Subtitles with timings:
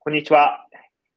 [0.00, 0.66] こんにちは。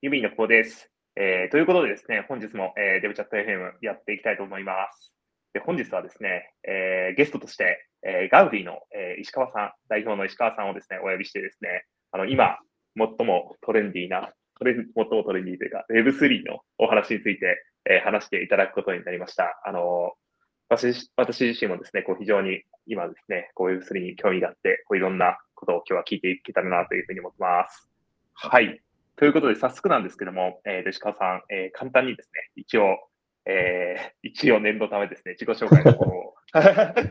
[0.03, 0.91] ユビーの久保です。
[1.15, 5.11] えー、ということでですね、本日も、えー、デブチャット FM やっていきたいと思います。
[5.53, 12.59] で本日はですね、えー、ゲストとして、えー、ガウディの、えー、石川さん、代表の石川さんをですね、お呼びしてですね、あの、今、
[12.95, 17.57] 最もトレンディーな、トレ最もトレンディーというか、Web3 のお話について、
[17.89, 19.59] えー、話していただくことになりました。
[19.65, 20.13] あの
[20.69, 27.87] 私私自身もですね、こう非常に今ですね、こう Web3 に興味があって、こういろんなことを今日は聞いていけたらなというふうに思ってます。
[28.33, 28.81] はい。
[29.15, 32.97] ということで、早速なんですけども、えー、石川さん、えー、簡単にですね、一応、
[33.45, 36.33] えー、一応念のためですね、自己紹介の方を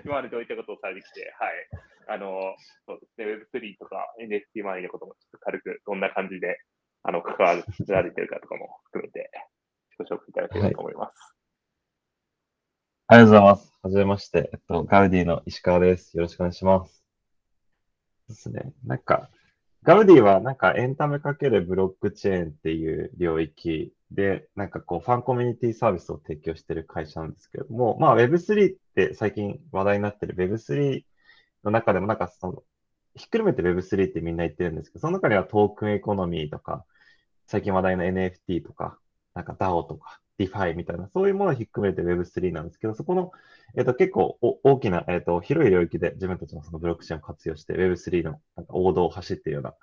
[0.04, 2.14] 今までどういったことをされてきて、はい。
[2.14, 6.58] あの、そうですね、Web3 とか NFT 周りのこともちょっと軽く、どんな感じで、
[7.04, 7.54] あの、関わ
[7.86, 9.30] られてるかとかも含めて、
[9.98, 11.36] ご紹介いただければと思います。
[13.06, 13.78] はい、ありがとうございます。
[13.82, 16.16] はじめまして、えっと、ガウディの石川です。
[16.16, 16.99] よろしくお願いします。
[18.30, 18.72] ですね。
[18.84, 19.28] なんか、
[19.82, 31.02] Gaudiy はなんかエンタメかけるブロックチェーンっていう領域で、なんかこうファンコミュニティサービスを提供してる会社なんですけれども、まあ Web3 って最近話題になってる Web3
[31.64, 32.62] の中でもなんかその、
[33.14, 36.84] ひっくるめて Web3 ってみんな言ってるんですけど、その中にはトークンエコノミーとか、
[37.46, 38.98] 最近話題の NFT とか、
[39.34, 43.32] なんか DAO とか、DeFi みたいな、そういうものをひっくるめて Web3 なんですけど、そこの、
[43.76, 49.74] えっ、ー、と、結構大きな、えっ、ー、と、広い領域で自分たちのそのブロックチェーンを活用して Web3 のなんか王道を走っているような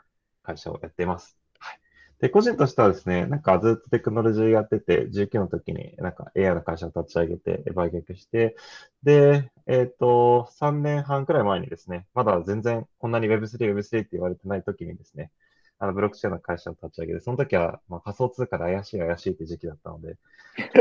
[0.44, 1.38] 会社をやっています。
[1.60, 1.80] はい。
[2.20, 8.56] で、個人としてはですね、なんかずっとテクノロジーやってて、19の時になんか AI の会社を立ち上げて、売却して、
[9.04, 15.32] で、えっ、ー、と、3年半くらい前にですね、まだ全然こんなに Web3、Web3 って言われてない時にですね、
[15.80, 20.18] あの、ブロックチェーンの会社を立ち上げて、その時は、まあ、仮想通貨で怪しい怪しいって時期だったので、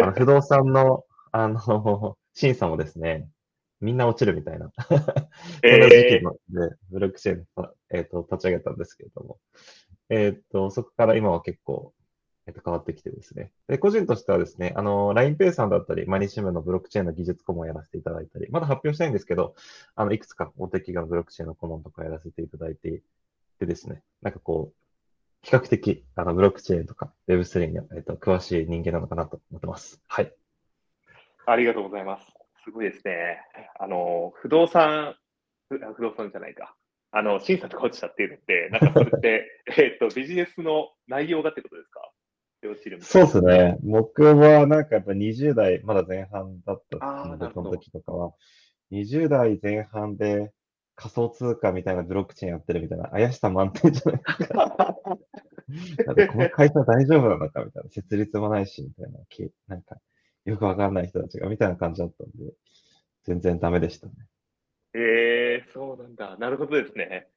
[0.02, 3.28] あの不動産の、あの、 審査もですね、
[3.80, 4.70] みんな落ちるみたいな。
[4.80, 7.46] そんな時期ので、ブロックチェーン、
[7.90, 9.38] えっ、ー、と、立ち上げたんですけれども、
[10.08, 11.92] えっ、ー、と、そこから今は結構、
[12.46, 13.52] えっ、と、変わってきてですね。
[13.66, 19.54] で、個人としてはですね、あの、LINEPay さんだったり、マニシムのブロックチェーンの技術顧問をやらせていただいたり、まだ発表したいんですけど、
[19.94, 23.00] あの、いくつか大手企業のブロックチェーンの顧問とかやらせていただいてい
[23.58, 24.85] てですね、なんかこう、
[25.46, 30.02] 比較的、あの、ブロックチェーンとか Web3 に、えっと、詳しい人間なのかなと思ってます。
[30.08, 30.34] はい。
[31.46, 32.26] ありがとうございます。
[32.64, 33.38] すごいですね。
[33.78, 35.14] あの、不動産、
[35.68, 36.74] 不動産じゃないか。
[37.12, 42.10] あの、審査とか落ちたっていうのって、なんかそれって、 えっと、ビジネスの内容がってことですか？
[43.02, 43.78] そうですね。
[43.82, 48.32] 僕はなんかやっぱ20代、まだ前半だったので、その時とかは、
[48.90, 50.50] 20代前半で、
[50.96, 54.96] 仮想通貨みたいなブロックチェーンやってるみたいな怪しさ満点じゃないですか。
[56.06, 59.18] だってこの会社大丈夫なのかみたいな、設立もないし、みたいな、
[59.68, 59.96] なんか、
[60.44, 62.52] よくわかんない人たちがみたいな感じだったんで、
[63.24, 64.12] 全然ダメでしたね。
[64.94, 66.36] ええー、そうなんだ。
[66.38, 67.28] なるほどですね。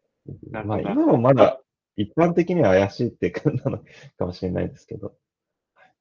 [0.52, 1.60] まあ今もまだ
[1.96, 3.80] 一般的には怪しいって感じなの
[4.18, 5.16] かもしれないですけど。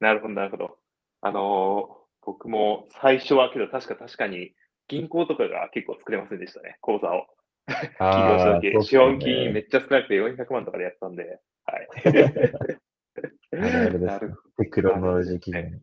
[0.00, 0.78] なるほど、なるほど。
[1.22, 4.52] あのー、僕も最初はけど確か確かに
[4.86, 7.26] 銀行とかが結構作れませんでしたね、口座を。
[7.98, 11.88] 企業した時、ね、資本金めっちゃ少なくて400万とかでやったんで、はい。
[13.52, 14.36] なるほど。
[14.56, 15.78] テクノロジー企業。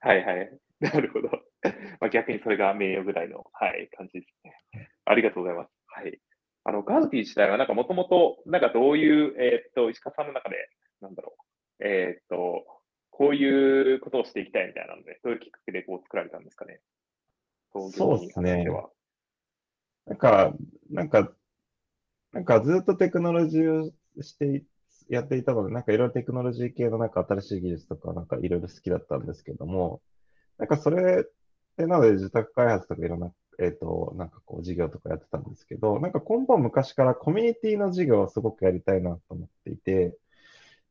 [0.00, 0.58] はいはい。
[0.80, 1.30] なるほど。
[2.00, 4.34] まあ、逆にそれが名誉ぐらいの、はい、感じです
[4.74, 4.88] ね。
[5.04, 5.70] ありがとうございます。
[5.86, 6.20] はい。
[6.64, 10.68] あの、ガウディ自体は、なんかもともと、なんかどういう、えー、っと、石川さんの中で、
[11.00, 11.36] なんだろ
[11.80, 12.66] う、えー、っと、
[13.10, 16.80] こういうことをしていきたいみたいなので、どういうきっかけでこう作られたんですかね。
[17.72, 18.66] そうですね。
[20.08, 20.54] なんか、
[20.90, 21.32] なんか、
[22.32, 24.64] なんかずっとテクノロジーをして
[25.08, 30.00] やっていたので、なんかいろいろテクノロジー系のなんか新しい技術とかなんかいろいろ好きだったんですけども、
[30.58, 31.24] なんかそれっ
[31.76, 40.16] てなので自宅開発とかいろんな、えっ、ー、と、なんかこう事業とかやってたんですけど、なんか根本昔からコミュニティの事業をすごくやりたいなと思っていて、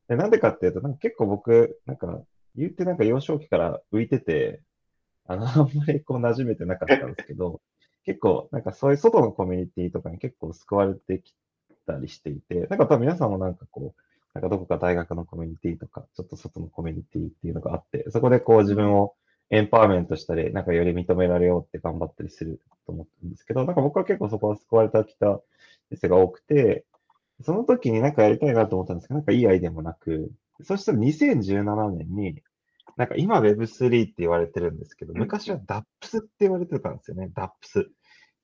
[0.10, 2.22] でなんでかっていうと、なんか結構僕、なんか
[2.56, 4.62] 言ってなんか幼少期から浮いてて、
[5.26, 7.62] あの、あんまりこう馴染めてなかったんですけど、
[8.08, 11.34] 結構、なんかそういう外のコミュニティとかに結構救われてき
[11.86, 14.02] たりしていて、なんか多分皆さんもなんかこう、
[14.34, 19.14] なんかどこか大学のコミュニティとか、ちょっと外のコミュニティっていうのがあって、そこでこう自分を
[19.50, 25.42] エンパワーメントしたり、なんかより認められようって頑張ったりすると思ってるんですけど、なんか僕は結構そこは救われたきた
[25.90, 26.86] 先生が多くて、
[27.42, 30.32] その時になんかやりたいなと思ったんですけど、なんかいいアイデアもなく、
[30.64, 32.42] そしたら2017年に、
[32.98, 37.90] なんか今 Web3 って言われてるんですけど、昔は DAPS って言われてたんですよね、DAPS。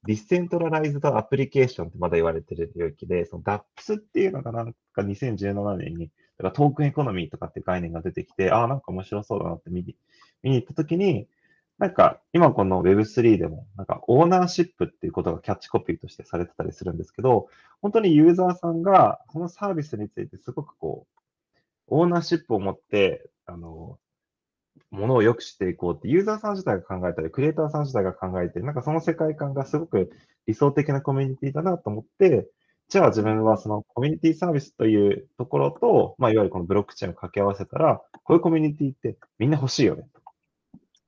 [0.06, 6.08] ディセントラライズドアプリケーションってまだ言われてる領域で、その DAPS っていうのがなんか2017年に、
[6.38, 9.96] だからトークンエコノミーとかって概念が出てきて、ああ、なんか面白そうだなって見に
[10.42, 11.28] 見に行ったときに、
[11.80, 17.48] なんか、今この Web3 でも、なんか、オーナーシップっていうことがキャッチコピーとしてされてたりするんですけど、
[17.82, 21.20] 本当にユーザーさんが、そのサービスについてすごくこう、
[21.88, 23.98] オーナーシップを持って、あの、
[24.94, 30.12] ものを良くしていこうって、ユーザーさん自体が考えたり、クリエイターさん自体が考えて、なんかその世界観がすごく
[30.46, 32.48] 理想的なコミュニティだなと思って、
[32.90, 40.04] じゃあ自分はそのコミュニティサービスというところと、まあ、いわゆるこのブロックチェーンを掛け合わせたら、こういうコミュニティってみんな欲しいよね。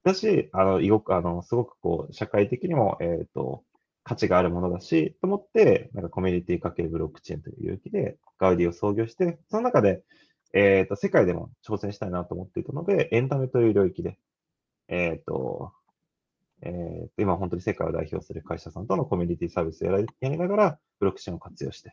[0.04, 3.64] だし、あの、ごく、あの、すごくこう、社会的にも、えっ、ー、と、
[4.04, 10.04] 価値があるものだし、と思って、なんかコミュニティかけブロックチェーンという領域でガウディを創業して、その中で、
[10.56, 14.18] えっ、ー、と、世界でも挑戦したいなと思っていたので、エンタメという領域で、
[14.88, 15.74] えっ、ー、と、
[16.62, 19.98] えー、今本当に世界を代表する会社さんとのコミュニティサービスをや
[20.30, 21.92] りながら、ブロックチェーンを活用して、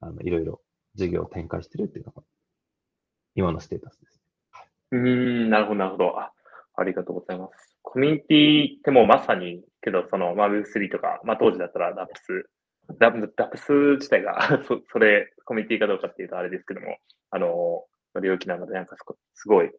[0.00, 0.60] あの、いろいろ
[0.94, 2.22] 事業を展開してるっていうのが、
[3.34, 4.20] 今のステータスです。
[4.92, 6.20] うん、なるほど、なるほど。
[6.20, 6.32] あ
[6.78, 7.78] ありがとうございます。
[7.80, 12.50] コミュニティってもうまさに、けど、その、まあ、Web3 とか、まあ、当時だったらダプス、
[12.98, 16.98] ダダプス自体がそ、それ、コミュニティかどうかっていうとあれですけども、
[17.30, 17.84] あの、
[18.20, 18.96] 領域なので、なんか
[19.34, 19.70] すごい、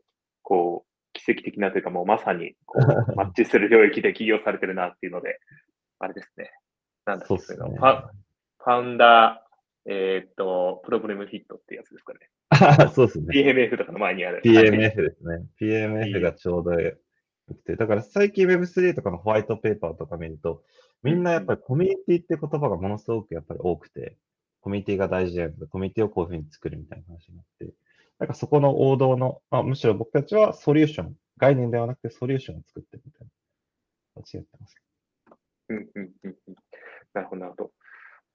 [0.43, 2.81] こう、奇跡的なというか、もうまさに、こう、
[3.15, 5.39] マッチする領域で起業されてるなっていうので、
[5.99, 6.51] あれですね。
[7.05, 8.11] なんだっけ、そね、パ
[8.59, 12.29] ファウンダー、えー、っと、プログラムフィットってやつですかね。
[12.93, 13.27] そうですね。
[13.29, 14.41] PMF とかの前にある。
[14.43, 15.45] PMF ですね。
[15.59, 16.97] PMF がちょうどよ
[17.47, 20.63] くて、だから最近 Web3 とかのホワイトペーパーとか見ると、
[21.03, 24.17] みんなやっぱりコミュニティって言葉がものすごくやっぱり多くて、
[24.61, 25.51] コミュニティが大事だよ。
[25.69, 27.73] コミュニティをこういうふうに作るみたいな話になって、
[28.19, 34.75] なんかそこの王道の、まあ、むしろ僕たちはソリューション、概念ではなくてソリューションを作ってるみたいな形でやってます。
[35.69, 36.55] うんうんうんうん。
[37.13, 37.71] なるほど、なるほど。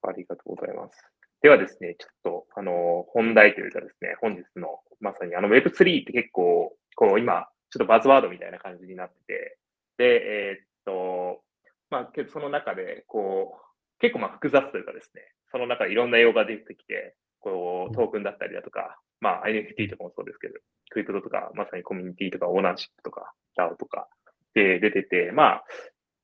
[0.03, 0.97] ありがとうございます。
[1.41, 9.57] ではですね、ちょっと、あの、本題というかですね、本日の、まさにあの Web3 って結構、こう今、ちょっとバズワードみたいな感じになってて、
[9.97, 11.41] で、えー、っと、
[11.89, 13.72] まあ、その中で、こう、
[14.03, 20.55] 結構まあ複雑というかですね、その中でいろんな用が出てきて、こう、トークンだったりだとか、まあ、NFT とかもそうですけど、
[20.89, 24.09] クリプトとか、まさにコミュニティとか、オーナーシップとか、DAO とか、
[24.53, 25.63] で出てて、まあ、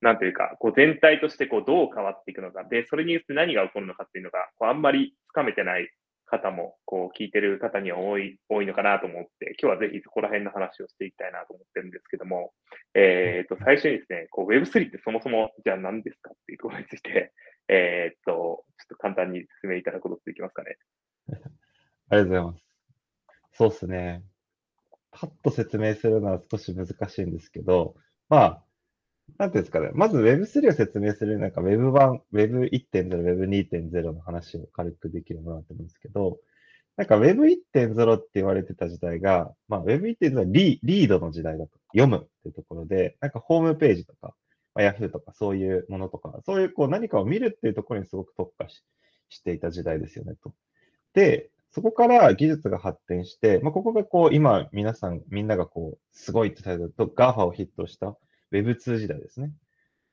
[0.02, 5.90] なんというか、こう全体としてこうどう変わっていくのか、で、それによって何が起こるのかっていうのが、こうあんまりつかめてない
[6.26, 12.54] 方も、こう聞いてる方には多い、多いのかなと思って、今日はぜひそこら辺の話をしていきたいなと思ってるんですけども、
[12.94, 17.34] えっ、ー、と、最初にですね、こう Web3 ってそもそもじゃあ何ですかっていうところについて、
[17.70, 20.78] えっ、と、ちょっと簡単に説明いただくことできますかね。
[22.10, 22.64] ありがとうございます。
[23.54, 24.24] そうですね。
[25.12, 27.96] パッと説明するのは少し難しいんですけど、
[28.28, 28.64] まあ、
[29.38, 29.92] なんていうんですかね。
[29.94, 36.40] まず Web3 を説明するなんか Web1、Web1.0、Web2.0 の話を軽くできるものだと思うんですけど、
[36.98, 41.78] なんか Web1.0 って言われてた時代が、まあ Web1.0 はリリードの時代だと。
[41.94, 44.36] 読むっていうところで、なんかホームページとか、
[44.76, 48.84] まあ、Yahoo とかそういうものとか、そういうこう何かを見るっていうところにすごく特化し
[49.30, 50.54] していた時代ですよねと。
[51.14, 58.18] で、そこから技術が発展して、まあ、ここがこう、今、皆さん、みんながこう、すごいってされると、GAFA をヒットした
[58.52, 59.52] Web2 時代ですね。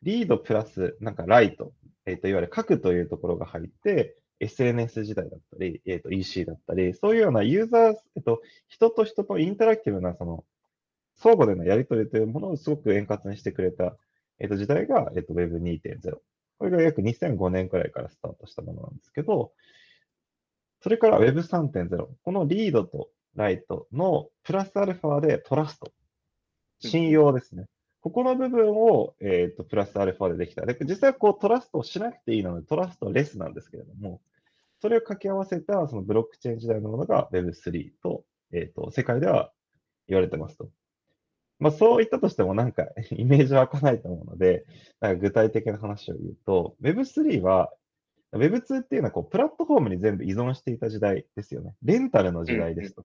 [0.03, 1.73] リードプラス、なんかライト、
[2.05, 10.45] えっ、ー、と、いわゆる書くというところが入って、SNS 時代だったり、えっ、ー、と、EC だったり、そういうようなユーザー、えっ、と、人と人とインタラクティブな、その、
[11.15, 13.97] 相互でのやり取りというものをすごく円滑にしてくれた、
[14.39, 16.19] えっ、と、時代が、えっ、と、Web2.0。
[16.59, 19.53] これが約2005年くらいからスタートしたものなんですけど、
[20.83, 22.09] それから Web3.0。
[22.23, 25.93] このリードとライトのプラスアルファでトラスト。
[26.81, 27.67] 信用ですね。
[28.01, 30.65] ここの部分を、えーと、プラスアルファでできた。
[30.65, 34.21] で実際こうトラストをしなくていいので、トラストレスなんですけれども、
[34.81, 39.51] それを掛け合わせたそのブロックチェーン時代のものが Web3 と、えっ、と、世界では
[40.07, 40.69] 言われてますと。
[41.59, 42.87] まあそういったとしてもなんか
[43.17, 44.67] イメージ湧かないと思うので、
[45.01, 47.73] なんか具体的な話を言うと、Web3 は
[48.33, 51.75] Web2 っていうのはこうプラットフォームに全部依存していた時代ですよね。
[51.83, 53.05] レンタルの時代ですと。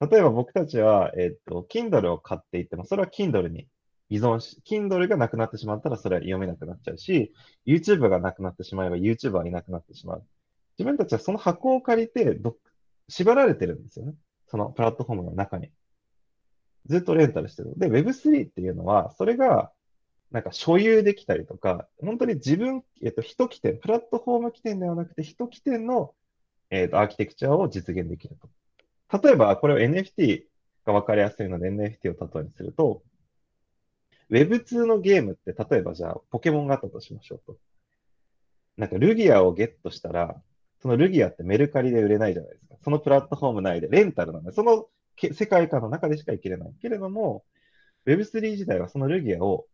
[0.00, 3.66] 例えば僕たちは、えっ、ー、と、Kindle を買っていても、それは Kindle に
[4.10, 7.32] 依存し、Kindle がなくなってしまったらそれは読めなくなっちゃうし、
[7.66, 10.24] YouTube がなくなってしまえば YouTuber はいなくなってしまう。
[10.78, 12.56] 自分たちはその箱を借りてど、
[13.08, 14.14] 縛られてるんですよね。
[14.48, 15.70] そのプラットフォームの中に。
[16.86, 17.72] ずっとレンタルしてる。
[17.76, 19.72] で、Web3 っていうのは、それが
[20.30, 26.14] なんか所有できたりとか、本当に自分、えっと、一起点、プラットフォーム起点ではなくて、一起点の、
[26.70, 28.36] えっと、アーキテクチャを実現できる
[29.10, 29.18] と。
[29.22, 30.44] 例えば、これを NFT
[30.84, 33.02] が分かりやすいので NFT を例えにすると、
[34.30, 37.56] Web2 のゲームって、例えばじゃあ、ポケモンがあったとしましょうと。
[38.76, 40.42] なんか、ルギアをゲットしたら、
[40.82, 42.74] そのルギアってメルカリで売れないじゃないですか。
[42.82, 46.74] そのプラットフォーム内でレンタルなので、その世界観の中でしか生きれない。
[46.80, 47.44] けれども、
[48.06, 49.66] Web3 自体はそのルギアを、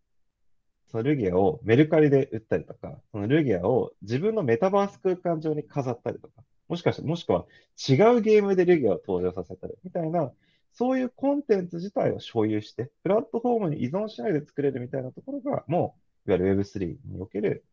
[0.89, 7.47] そのルギアをメルカリで売ったりとか、そのルギアを自分のメタバース空間上に飾ったりとか、もしかして、もしくは
[7.89, 10.33] 違うゲームでルギアを登場させたり、みたいな、
[10.73, 15.97] そういうコンテンツ自体を所有して、プラットフォームに依存しないで作れるみたいなところが、も
[16.27, 17.65] う、いわゆる Web3 における、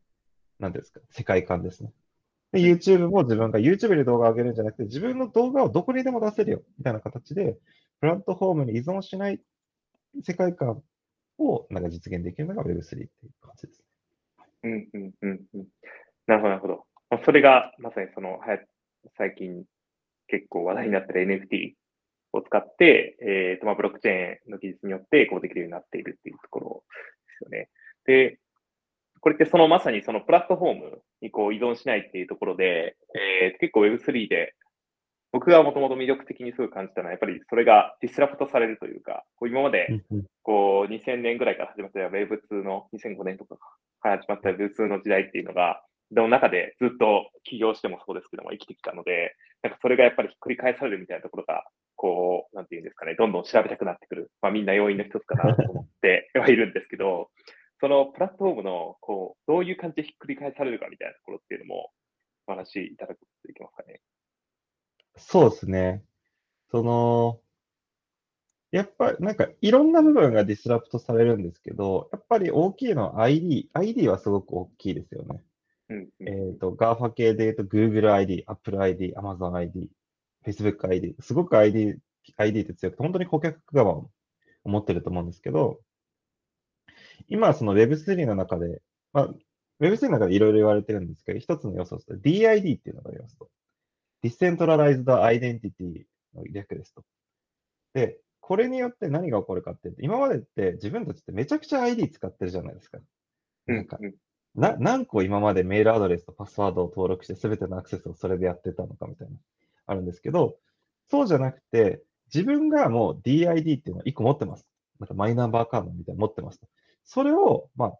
[0.59, 1.93] なんですか、世界観ですね。
[2.51, 7.57] で、YouTube も自分が YouTube で動画を上げるんじゃなくて、自分の動画をどこにでも出せるよ、みたいな形で、
[7.99, 9.39] プラットフォームに依存しない
[10.23, 10.81] 世界観
[11.37, 13.09] をなんか実現できるのが Web3 っていう
[13.41, 13.85] 感じですね。
[14.63, 15.67] うんうんうんうん。
[16.27, 16.85] なるほど、なるほど。
[17.25, 18.39] それがまさにその、
[19.17, 19.63] 最近
[20.27, 21.73] 結構話題になってる NFT
[22.33, 26.83] を使って、えっ、ー、と、まあ、ブロックチェーンの技術によってこうできるようになっているっていうところ
[27.27, 27.69] ですよね。
[28.05, 28.39] で、
[29.21, 32.95] これってそのまさにそのプラットフォームにこう依存しないっていうところで、
[33.43, 34.55] えー、結構 Web3 で
[35.31, 39.87] 僕がもともと魅力的にすごい感じたのは、やっぱりそれがディスラプトされるというか、こう今まで
[40.41, 43.57] こう2000年ぐらいから始まった Web2 の2005年とか
[44.01, 51.63] から始まった Web2 の時代っていうのが、の中でずっと起業してもそうですけども生きてきたので、なんかそれがやっぱりひっくり返されるみたいなところが、
[51.95, 54.31] こう、なんていうんですかね、どんどん調べたくなってくる。
[54.41, 57.29] まあみんな要因の一つかなと思ってはいるんですけど、
[57.81, 61.91] そのプラットフォームの、こう、どういう感じでひっくり返されるかみたいなところっていうのも、
[62.47, 64.01] お話しいただくことできますかね？
[65.17, 66.03] そうですね。
[66.71, 67.39] その、
[68.71, 73.69] やっぱりなんかいろんな部分がディスラプトされるんですけど、やっぱり大きいのは ID。
[73.73, 75.43] ID はすごく大きいですよね。
[75.89, 79.89] うんうん、えっ、と、GAFA 系で言うと Google ID、Apple ID、Amazon ID、
[80.45, 81.15] Facebook ID。
[81.19, 81.95] すごく ID、
[82.37, 84.11] ID って強くて、本当に顧客側を
[84.65, 85.79] 持ってると思うんですけど、
[87.27, 88.81] 今その Web3 の中で、
[89.13, 89.29] まあ、
[89.81, 93.49] Web3 の中でいろいろ言われてるんですけど、一つの要素として DID っていうのがありますと。
[94.23, 97.03] Decentralized Identity の略ですと。
[97.93, 102.99] で、これによって何が起こるかって今までって自分たちってめちゃくちゃ ID 使ってるじゃないですか。
[103.67, 103.99] なんか、
[104.55, 109.35] な何個今までメールアドレスとパスワードを登録して全てのアクセスをそれでやってたのかみたいな、
[109.85, 110.57] あるんですけど、
[111.09, 112.01] そうじゃなくて、
[112.33, 114.65] 自分がもう DID っていうのを1個持ってます。
[114.99, 116.59] なんかマイナンバーカードみたいなの持ってます。
[117.11, 117.93] それを、まあ、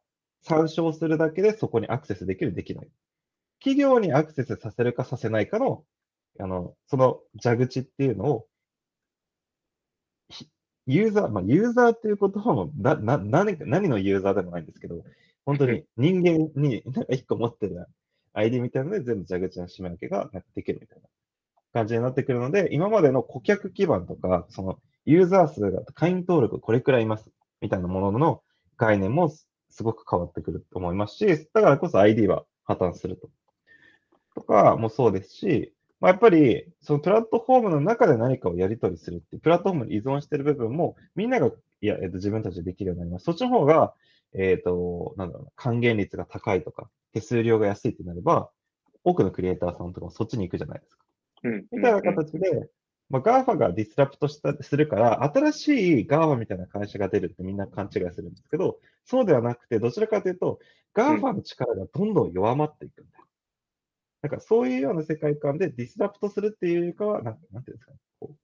[0.43, 2.89] 参照するだけでそこにアクセスできる、できない。
[3.59, 5.83] 企業にアクセスさせるかさせないかの
[6.39, 8.47] あの、その蛇口っていうのを、
[10.85, 15.03] ユーザー、まあ、ユーザーっていうことも、な、な、何、何のユーザーでもないんですけど、
[15.43, 17.87] 本当に 人間になんか一個持ってる
[18.33, 21.09] ID みたいなので全部蛇口の締め分けができるみたいな
[21.73, 27.27] 感じになってくるので、今までの顧客基盤とか、そのユーザー数が会員登録これくらいいます
[27.59, 28.43] みたいなものの
[28.79, 33.29] 概念もすごく変わってくると思いますし、だからこそ ID は破綻すると。
[34.35, 41.47] とかもそうですし、まあ、やっぱり、そのプラットフォームの中で何かをやり取りするっていう、プラットフォームに依存している部分も、みんなが、
[41.81, 43.25] いや、えっと、自分たちでできるようになります。
[43.25, 43.93] そっちの方が、
[44.33, 48.49] えっ、と、なんだろうな、還元率が高いとか、手数料が安いってなれば、
[49.03, 51.05] 多くのクリエイターさんとかもそっちに行くじゃないですか。
[51.43, 51.65] うん。
[51.71, 52.69] みたいな形で、
[53.09, 60.59] まあ、GAFA が disrupt したするから、新しい GAFA みたいな会社が出るってみんな勘違いするんですけど、そうではなくて、どちらかというと、
[60.93, 63.25] GAFA の力がどんどん弱まっていくんだよ。
[64.21, 67.97] なんかそういうような世界観で disrupt するっていうよりかは、なんなんていうんですかね。
[68.19, 68.35] こう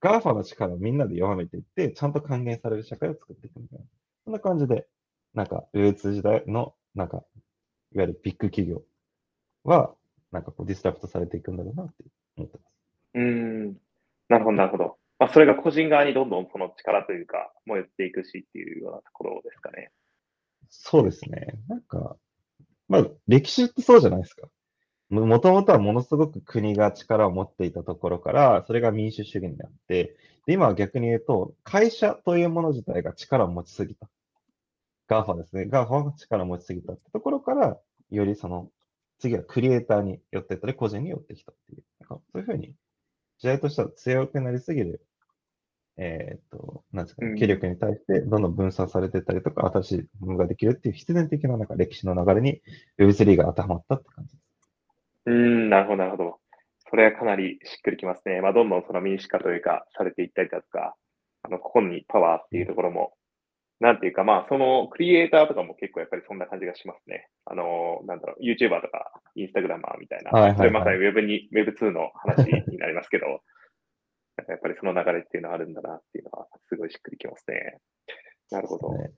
[0.00, 3.84] GAFA の力をみんなで弱めていって、ちゃんと還元される社会を作っていくみたいな。
[4.24, 4.86] そんな感じで、
[5.32, 7.24] なんか、Web2 時代の、なんか、
[7.94, 8.82] いわゆるビッグ企業
[9.64, 9.94] は、
[10.30, 12.04] なんかこうディスラプトされていくんだろうなって
[12.36, 12.74] 思ってます。
[13.14, 13.76] うん。
[14.34, 14.96] なるほど、なるほど。
[15.20, 19.90] まあ、それが個人側にどんどんその力というか、燃えていくしっていうようなところですかね。
[20.68, 21.46] そうですね。
[21.68, 22.16] なんか、
[22.88, 24.48] まあ、歴史ってそうじゃないですか。
[25.10, 34.08] もともとはものすごく国が力を持っていたところから、それが民主主義になって、で今は逆に言うと、会社というもの自体が力を持ちすぎた。
[35.06, 35.66] GAFA ですね。
[35.66, 37.78] GAFA が力を持ちすぎたってところから、
[38.10, 38.70] よりその、
[39.20, 41.84] 次はクリエイターに寄っていったり、個人に寄ってきたっていう。
[42.00, 42.74] なんかそういうふうに、
[43.38, 45.04] 時代としては強くなりすぎる、
[45.96, 52.62] えー、っと、なんですかね、権力に対してどんどん分散されてたりとか、新しいものができるっていう必然的ななんか歴史の流れに
[52.98, 54.44] Web3 が当てはまったって感じです。
[55.26, 56.38] うん、なるほど、なるほど。
[56.90, 58.40] それはかなりしっくりきますね。
[58.40, 60.94] まあ、どんどんその民主化というか、されていったりだとか、
[61.42, 63.14] あの、ここにパワーっていうところも、
[63.84, 67.28] なんていうか、まあ、そのクリエイターとかも結構やっぱりそんな感じがしますね。
[67.44, 73.26] あの、なんだろう、YouTuber とか、インスタグラマーみたいな、はいはいはい、それまさに Web に、Web2 の話になりますけど、
[74.40, 77.76] なんかやっぱりその流れっていうのはあるんだなっていうのは、すごいしっくりきますね。
[78.50, 78.96] なるほど。
[78.96, 79.10] ね、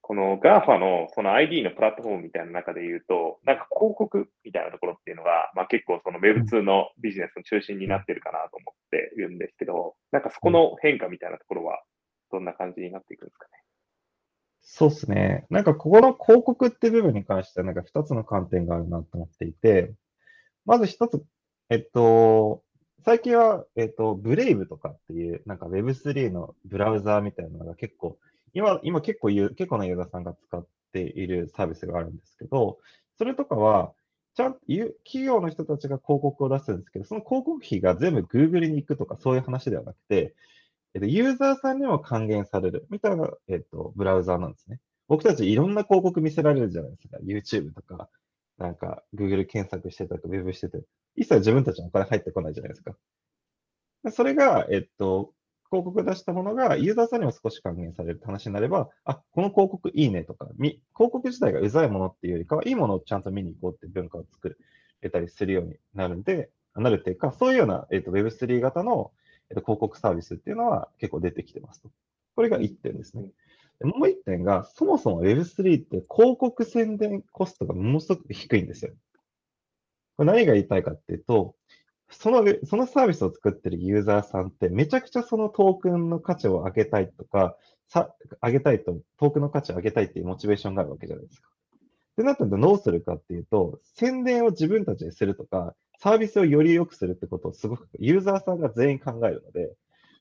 [0.00, 11.84] この GAFA のその ID のプラットフォームみたいな中で言うと、なんか広告みたいなところっていうのが、まあ結構その Web2 のビジネスの中心になってるかなと思っているんですけど、なんかそこの変化みたいなところは
[12.32, 13.61] どんな感じになっていくんですかね？
[14.62, 15.46] そうですね。
[15.50, 19.94] なんかここの広告って部分に関しては、なんか2つの観点があるなと思っていて、
[20.66, 21.24] まず1つ、
[21.70, 22.64] えっと、
[23.04, 28.18] 最近は、えっと、ブレイブとかっていう、なんか Web3 のブラウザーみたいなのが結構、
[28.54, 32.78] 今、今結構言う、結構なユーザーさんが使っているサービスがあるんですけど、
[33.18, 33.94] それとかは、
[34.34, 34.60] ちゃんと
[35.04, 40.34] 企業の人たちが広告を出すんですけど、その広告費が全部 Google に行くとかそういう話ではなくて、
[40.94, 44.80] えっと、ユーザーさんにも還元されるみたいな、えっと、ブラウザーなんですね。
[45.08, 47.18] 僕たちいろんな広告見せられるじゃないですか。
[47.22, 48.08] YouTube とか、
[48.58, 50.82] なんか Google 検索してたとか、Web してて、
[51.16, 52.96] 一切自分たちのお金入ってこないじゃないですか。
[54.10, 55.32] それが、えっと、
[55.70, 64.58] 広告出したものがユーザーさんにも少し還元されるって話になれば、あ、この広告いいねとか、広告自体がうざいものっていうよりかは、いいものをちゃんと見に行こうって文化を作
[65.00, 69.12] れたりするようになるんで、なるっていうか、そういうような、えっと、Web3 型の、
[69.52, 71.90] えっと、広告サービスっていうのは結構出てきてますと。
[72.34, 73.24] これが1点ですね。
[73.82, 78.92] もう1点が、そもそも Web3 って広告宣伝コストがものすごく低いんですよ。
[80.16, 81.54] これ何が言いたいかっていうと、
[82.10, 87.56] その、そのサービスを作ってるユーザーさんって、めちゃくちゃそのトークンの価値を上げたいとか、
[87.88, 91.48] さ、上げたいと、トークンの価値を上げたいっていうモチベーションがあるわけじゃないですか。
[92.12, 99.72] ってなったらどうするかっていうと、宣伝を自分たちにするとか、サービスをより良くするってことをすごくユーザーさんが全員考えるので、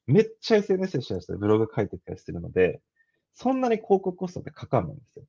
[0.05, 2.81] めっちゃ SNS でシェアしてブログ書いてたりするので、
[3.33, 5.25] そんなに広告コストってかかんないんですよ。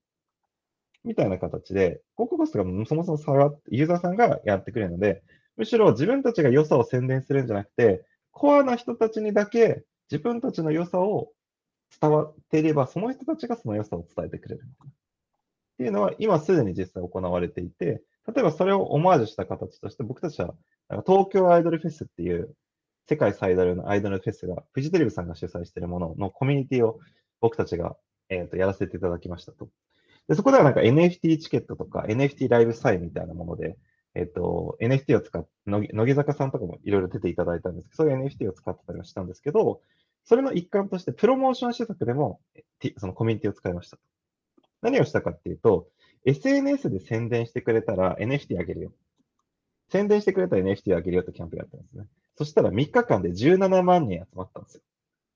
[1.04, 5.22] みたいな形で、広告コストがそもそも下がって、ユーザーさんがやってくれるので、
[5.56, 11.30] むしろ自分たちが良さを宣伝するんじゃなくて、コアな人たちにだけ自分たちの良さを
[11.98, 14.64] 伝わっていれば、その人たちがその良さを伝えてくれる。
[14.66, 14.90] っ
[15.78, 20.54] ていうのは、今すでに実際行われていて、例えばそれをオマージュした形として、僕たちは
[20.88, 22.54] なんか東京アイドルフェスっていう
[23.08, 26.98] 世界最大のアイドルフェスが、フジテレビさんが主催しているもののコミュニティを
[27.40, 27.96] 僕たちが、
[28.28, 29.68] えー、とやらせていただきましたと。
[30.28, 33.76] でそこではなんか NFT チケットとか NFT ライブサインみたいなもので、
[34.14, 39.80] えっと、NFT を使って、乃木坂さんとかもいろいろ出ていただいたんですけど、そういう NFT を使ってたりはしたんですけど、
[40.24, 42.40] それの一環として、プロモーション施策でも、
[42.98, 43.98] そのコミュニティを使いました。
[44.82, 45.88] 何をしたかっていうと、
[46.24, 48.92] SNS で宣伝してくれたら NFT あげるよ。
[49.90, 52.06] 宣伝してくれたら NFT あげるよってキャンペーンやったんですね。
[52.36, 54.82] そしたら3日間で17万人集まったんですよ。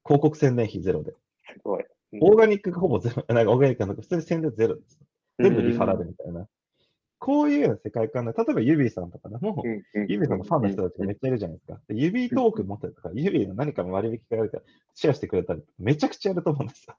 [0.04, 1.12] 広告宣伝費ゼロで。
[1.12, 1.84] すごい。
[2.20, 4.98] オーガニックがほぼゼロ、 なんかオーガニックが普通に宣伝ゼロです。
[5.38, 6.48] 全部リファラルみたいな。
[7.18, 11.80] こういうような世界観で、例えばユビーさんとかでも、ユビーさんのファンの人たちがめっちゃいるじゃないですか。
[11.88, 14.62] でユビートーク持ってるとか、ユビーの何かの割引があるから、
[14.94, 16.96] シェアしてくれたら、めちゃくちゃやると思うんですよ。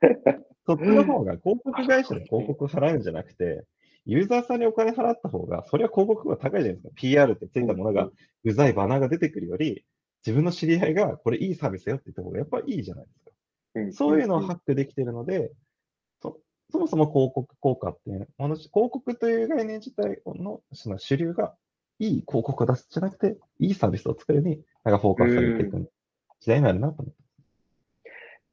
[0.66, 3.64] そっちの方が広告会社で広告払うんじゃなくて、
[4.04, 6.90] ユーザーさんにお金払った方が、それは広告が高いじゃないですか。
[6.94, 8.10] PR ってついたものが、
[8.44, 9.84] うざいバナーが出てくるより、
[10.26, 13.06] 自分の知り合いが、これいいサービスよって言った方がやっぱりいいじゃない
[13.74, 13.92] ですか。
[13.92, 15.52] そういうのをハックできてるので、
[16.70, 21.54] そもそも広告効果っていう、広告という概念自体のその主流が
[21.98, 25.90] いい広告を出すじゃなくて、いいサービスを作るに、なんかフォーカスされていく
[26.40, 27.17] 時代になるなと思って。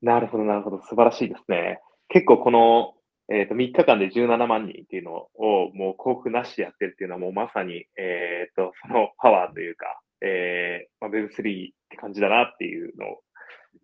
[0.06, 0.82] なるほど、なるほど。
[0.84, 1.80] 素晴らしいですね。
[2.10, 2.94] 結構この、
[3.28, 13.22] えっ、ー、と、3日間で17万人っていうのを、もう広告なしでやってるっていうのは、もうまさに、えっ、ー、と、そのパワーというか、えー、まあ、Web3 って感じだなっていうのを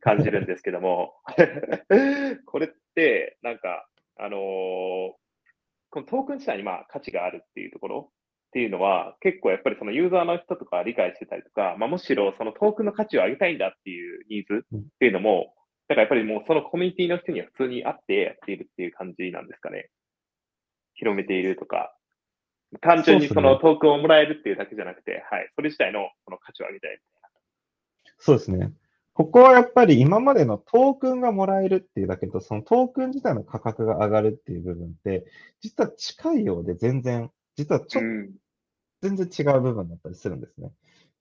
[0.02, 1.16] 感じるんですけども、
[2.46, 5.16] これって、なんか、あのー、こ
[5.96, 15.56] のトークン自体にまあ価値があるっていうところっていうのは、結構やっぱりそのユーザーの人とか理解してたりとか、まあ、むしろそのトークンの価値を上げたいんだっていうニーズっていうのも、
[15.92, 19.90] だからやっぱりもうそのコミュニティの人には普通にあってやっているっていう感じなんですかね。
[20.94, 21.94] 広めているとか。
[22.80, 27.30] 単純にそのトークンをもらえるっていうだけじゃなくて、はい、それ自体のその価値を上げたいみたいな。
[28.20, 28.72] そうですね。
[29.14, 35.26] ここはやっぱり今までのトークンがもらえるっていうだけと、そのトークン自体の価格が上がるっていう部分って、
[35.60, 38.32] 実は近いようで全然、実はちょっと、
[39.02, 40.72] 全然違う部分だったりするんですね。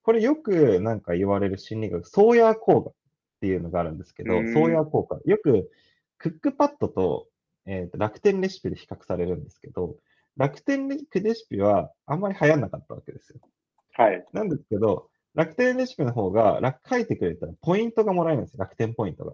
[0.02, 2.92] これよくなんか言われる心理学、ソーヤー効果
[3.40, 5.18] っていうのがあるんですけど、ソーヤー効果。
[5.24, 5.70] よく
[6.18, 7.26] クックパッドと,、
[7.64, 9.96] えー、と楽天レシピで比較されるんですけど、
[10.37, 13.40] 楽天レシピはあんまり流行んなかったわけですよ。
[13.94, 14.22] はい。
[14.35, 18.59] なんですけど、楽天レシピの方が楽書いてくれたらポイントがもらえるんですよ。
[18.59, 19.33] 楽天ポイントが。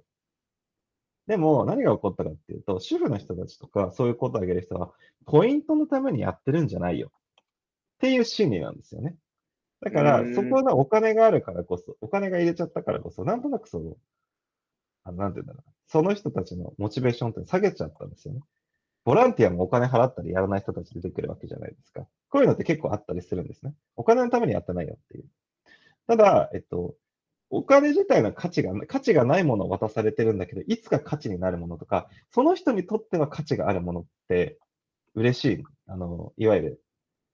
[1.26, 4.92] でも、何が起こったかっていうと、主婦の人たちとか、そういうことをあげる人は、
[5.24, 7.10] ポイントのためにやってるんじゃないよ。
[7.96, 9.16] っていう心理なんですよね。
[9.86, 13.96] だから、そこのお金があるからこそ、お金が入れちゃったからこそ、なんとなくその、
[15.04, 15.72] あなんていうんだろう。
[15.86, 18.40] その人たちのモチベーションって下げちゃったんですよね。
[19.04, 22.08] ボランティアもお金払ったりやらない人たち出てくるわけじゃないですか。
[22.30, 23.72] こういうのって結構あったりするんですね。
[23.94, 25.26] お金のためにやってないよっていう。
[26.08, 26.96] ただ、えっと、
[27.50, 34.58] お金自体の価値が、価値がないものを渡されてるんだけど、いつか価値になるものとか、その人にとっては価値があるものって
[35.14, 35.64] 嬉しい。
[35.86, 36.82] あの、いわゆる、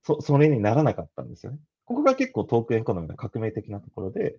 [0.05, 1.59] そ、それにならなかったんですよね。
[1.93, 4.37] ここが結構トークンエコノミーの革命的なところで、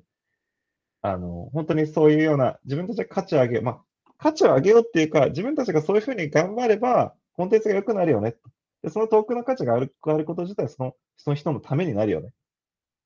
[1.03, 8.35] あの、本当にそういうような、自分たちが価値を上げよう、まあ、価値を上げようっていうか、自分たちがそういうふうに頑張れば、コンテンツが良くなるよね。
[8.81, 12.31] で、そのトークンの価値がある、上がること自体、その、その人のためになるよね。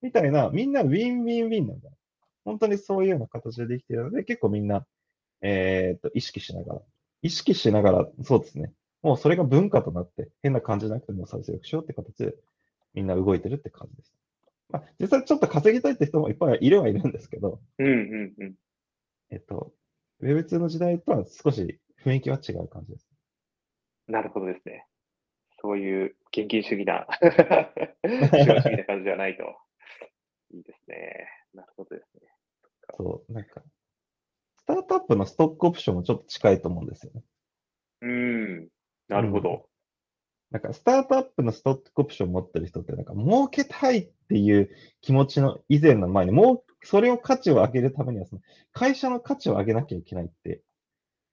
[0.01, 1.89] みたいな、みんなウィンウィンウィンなんだ。
[2.45, 4.85] 本当にそういうような形でできているので、結構みんな、
[5.41, 6.81] えー、っと、意識しながら、
[7.21, 8.71] 意識しながら、そうですね。
[9.01, 12.35] もうそれが文化となって、変な感じなくてもサービスよくしようって形で、
[12.93, 14.13] みんな動いてるって感じです。
[14.69, 18.55] まあ、実際ちょっと稼ぎたいって人もいっぱいいるはいるんですけど、うんうんうん。
[19.29, 19.73] えっと、
[20.21, 23.07] Web2 の時代とは少し雰囲気は違う感じです。
[24.07, 24.85] なるほどですね。
[25.61, 27.19] そういう現金主義な、資
[28.47, 29.43] 本主義な感じではないと。
[30.53, 31.27] いいですね。
[31.53, 32.29] なるほどですね。
[32.95, 33.61] そう、なんか、
[34.59, 37.23] スタートアップのストックオプションもちょっと近いと思うんですよね。
[38.01, 38.67] うん。
[39.07, 39.66] なるほど。
[40.67, 44.69] か、スタートアップのストックオプションを持ってる人って、なんか、儲けたいっていう
[45.01, 50.61] 気持ちの以前の前に、もう、それを価値を上げるためには、その会社の価値を上げなきゃいけないって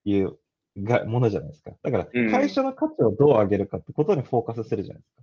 [0.05, 0.39] いう
[0.83, 1.73] がものじゃないですか。
[1.83, 5.23] だから、会社の価値をどう上げるかってことにフォーカスするじゃないですか。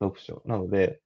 [0.00, 0.42] 読書。
[0.46, 1.00] なので、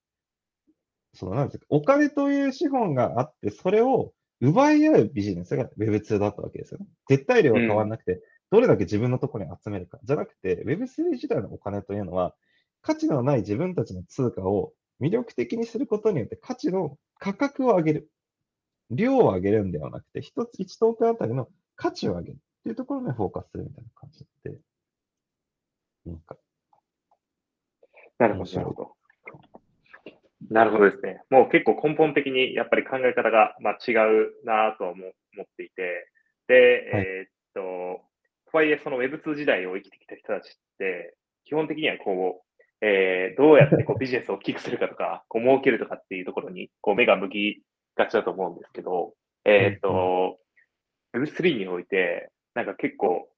[1.14, 6.86] その、なんですか、お金という資本があって、それを奪い合うビジネスが Web2 だったわけですよね。
[7.08, 8.20] 絶対量は変わらなくて、うん、
[8.54, 9.98] どれだけ自分のところに集めるか。
[10.04, 12.36] じゃなくて、Web3 自体のお金というのは、
[12.82, 18.10] 価値のない自分たちの通貨を魅力的にすることによって価値の価格を上げる。
[18.90, 22.36] 量を上げるんではなくて、一つ、一トークンあたりの価値を上げる。
[22.36, 24.58] っていうところにフォーカスするみたいな感じで、
[26.06, 26.36] なんか。
[28.20, 28.96] なるほど、なるほど。
[30.48, 31.22] なるほどですね。
[31.28, 35.10] もう結構根本的にやっぱり考え方が、まあ、違うなとは思っ
[35.56, 36.08] ていて、
[36.46, 36.54] で、
[36.92, 37.33] はい、えー、っ
[38.54, 42.44] と、とはいえその Web2 時代を生きてきた人たちって、基本的にはこ
[42.80, 47.62] う、えー、どうやってこう ビジネスを大きくするかとか、こう儲けるとかっていうところにこう目が向き
[47.96, 49.14] がちだと思うんですけど、
[49.44, 50.38] えー、っと、
[51.14, 53.28] Web3 において、なんか結構、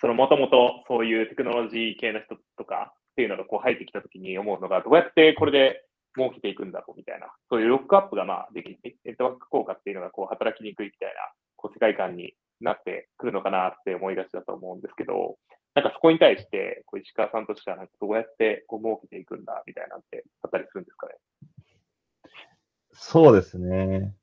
[0.00, 5.84] そのもともとそういうテクノロジー系の人とかっていうのがこう入ってきたときに思うのが、どうやってこれで
[6.16, 11.14] 儲けていくんだろうみたいな、そういうロックアップがまあできて、ネットワーク効果っていうのがこう働きにくいみたいな
[11.56, 15.36] こう世界観になってくるのかなって思いがちだと思うんですけど、
[15.74, 21.14] なんかそこに対して、こう石川さんとしてはどうやってこう儲けていくんだみたいなってあったりするんですかね？
[22.92, 24.14] そうですね。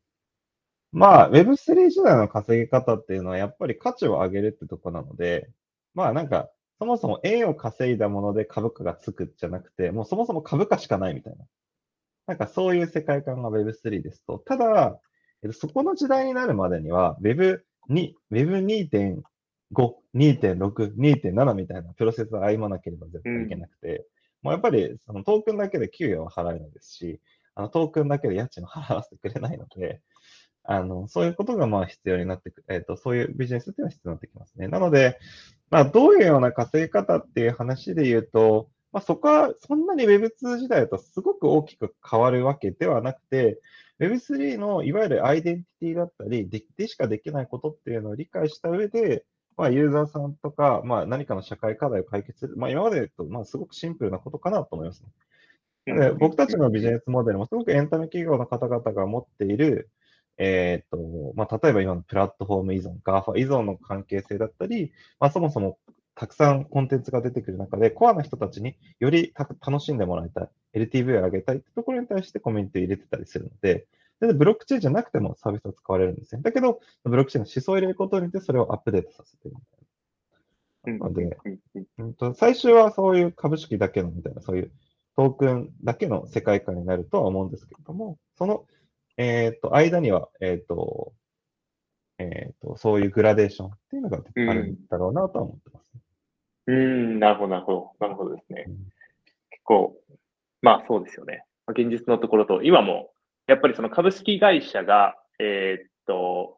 [0.91, 5.49] まあ、Web3 時代の稼ぎ方っていうのは、やっぱり価値を上げるってとこなので、
[5.93, 11.45] まあなんか、そもそも円を稼いだもので株価がつくじゃなくて、もうそもそも株価しかないみたいな。
[12.27, 14.37] なんかそういう世界観が Web3 ですと。
[14.37, 14.99] ただ、
[15.53, 19.21] そこの時代になるまでには Web Web2、Web2.5、
[20.15, 23.95] 2.6、2.7みたいなプロセスを歩まなければ絶対いけなくて、うん、
[24.43, 27.19] もうやっぱりそのトークンだけで給与は払えないですし、
[27.55, 30.01] あのトークンだけで家賃を払わせてくれないので、
[30.69, 34.67] あの、そういうことがまあ必要になってくる、えっ、ー、と、そういうビジネスっていうのは必要になってきますね。
[34.67, 35.17] なので、
[35.69, 43.59] まあ、どういうような稼ぎ方っていう話で言うと、まあ、そこはそんなに Web2 時代だとすごく大きく変わるわけではなくて、
[43.99, 49.25] Web3 のいわゆるアイデンティティだったりで、でしかできないことっていうのを理解した上で、
[49.57, 52.55] まあ、ユーザーさんとか、まあ、何かの社会課題を解決する。
[52.57, 55.09] まあ、今までと、まあ、すごくシンプルなことかなと思いますね。
[55.95, 59.89] で僕たちのビジネスモデルもすごくエンタメ企業の方々が持っている、
[60.37, 65.79] えっ、と、まあ、例えば今のプラットフォーム依存、GAFA 依存の関係性だったり、まあ、そもそも
[66.17, 73.87] たくさんコンテンツが出てくる中で、コアな人たちにより楽しんでもらいたい、LTV を上げたいってところに対してコミュニティ入れてたりするので、
[74.19, 76.41] でブロックチェーンじゃなくてもサービスは使われるんですね。
[76.41, 81.05] だけど、ブロックチェーンの思想を入れることによってそれをアップデートさせてるみたいな。
[81.05, 81.37] ので、
[81.97, 84.71] うんと、最終はそういう株式だけのみたいな、そういう
[85.17, 88.65] トークンだけの世界観になるとは思うんですけれども、その
[89.17, 91.13] えっ、ー、と、間には、えっ、ー、と、
[92.19, 95.76] えっ、ー、と、そういうグラデーションっていうのがあるんだろうなとは思ってます、ね、
[96.67, 97.91] うん、なるほど、なるほど。
[97.99, 98.65] なるほどですね。
[98.67, 98.75] うん、
[99.49, 99.97] 結構、
[100.61, 101.43] まあそうですよね。
[101.69, 103.11] 現実のところと、今も、
[103.47, 106.57] やっぱりその株式会社が、えっと、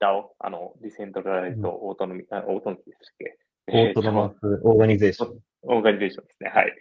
[0.00, 3.38] DAO、あの、 decentralized autonomy、うん、 autonomy でしたっけ？
[3.72, 5.38] autono mous organization。
[5.62, 6.50] organization ですね。
[6.50, 6.74] はい。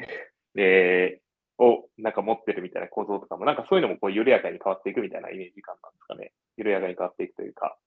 [0.55, 1.21] で、
[1.57, 6.31] をなんか持ってるみたいな構造とかも、なんかそういうのもこう緩やかに変わっていくみたいなイメージ感なんですかね。
[6.55, 7.77] 緩やかに変わっていくというか、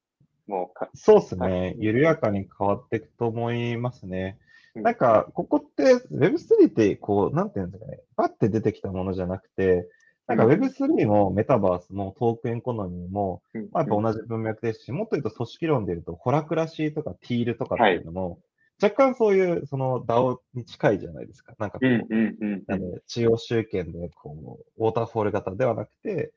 [0.46, 0.90] もうか。
[0.94, 1.74] そうですね。
[1.78, 4.38] 緩やかに変わっていくと思いますね。
[4.74, 9.88] なんか、ここって Web3 ってこう、なんていうんですかね、バッて出てきたものじゃなくて、
[10.26, 13.68] なんか Web3 もメタバースもトークンエコノミーも、うん。
[13.72, 18.40] まあ、やっぱ同じ文脈ですし、もっと言うと組織論で言うと、ホラクラシーとかティールとかっていうのも、
[18.82, 21.54] 若干そういう、その DAO に近いじゃないですか。
[21.58, 26.32] なんかこう、うんあの中央集権で、こう、ウォーターフォール型ではなくて、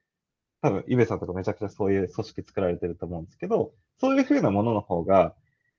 [0.61, 5.35] 多分、イベさんとかめちゃくちゃそういう組織作られてると思うんですけど、そういう風なものの方が、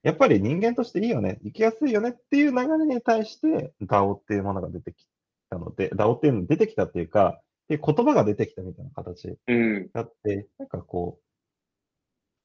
[0.06, 5.04] やっぱり人間としていいよね、生きやすいよねっていう流れに対して DAO っていうものが出てき
[5.50, 9.90] たので、DAO っていうのが出てきたっていうか、で言葉が出てきたみたいな形うん。
[9.92, 11.18] だって、なんかこ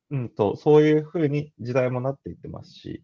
[0.09, 3.03] う、うんと、そういう風に時代もなっていってますし、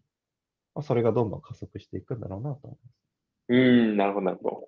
[0.74, 2.94] まあ、それがどんどん加速していくんだろうなと思います。
[3.50, 4.66] うん、なるほど、なるほど。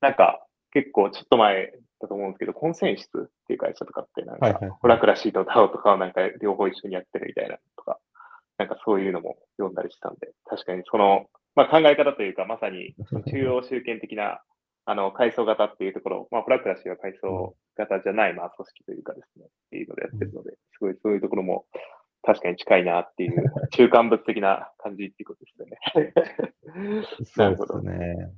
[0.00, 8.00] なんか、結構ちょっと前だと思うんですけど、コンセンシスっていう会社とかって、なんか、はいはいホラクラシーと DAO とかをなんか両方一緒にやってるみたいなとか、
[8.60, 12.94] なんかそういうのも読んだりしたんで、確かにその、まあ考え方というか、まさに
[13.32, 14.42] 中央集権的な、
[14.84, 21.64] あの、階層型っていうところ、まあ、ホラクラシーは階層型じゃない、まあ、組織というかですね、っていうのでやってるので、すごいそういうところも
[22.22, 27.04] 確かに近いなっていう、中間物的な感じっていうことですよね。
[27.24, 28.30] そうですね。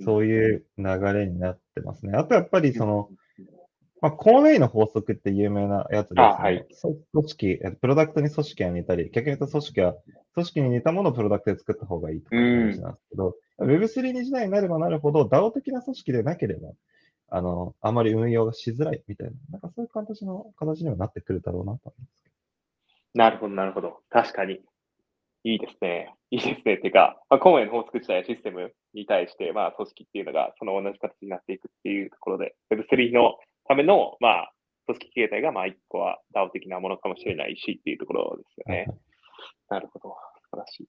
[0.00, 2.16] そういう流れになってますね。
[2.16, 3.10] あとやっぱりその、
[4.04, 6.22] まあ、コーネイの法則って有名なやつですね。
[6.24, 9.94] あはいそ組織、えプロダクトに組織が似たり、逆に言うと組織は、
[10.34, 16.72] 組織に似たものをプロダクトで作った方がいいという話なんですけど、Web3 に時代になればなるほど、DAO 的な組織でなければ、
[17.30, 22.24] あの、あまり運用がしづらいみたいな、なんかそういう形の形にはなってくるだろうなと思います。
[23.14, 24.00] なるほど、なるほど。
[24.10, 24.60] 確かに。
[25.44, 26.14] いいですね。
[26.30, 26.76] いいですね。
[26.76, 34.52] てか、まあ、コンウェイの法則自体システムに対して、まあ、組織っていうのがその同じ形になっていくっていうところで、Web3 のための、まあ、
[34.86, 38.86] 組織形態が、まあ、一個は DAO 的なものかもしれないしっていうところですよね。
[39.70, 40.10] なるほど。
[40.10, 40.86] 素晴らしい。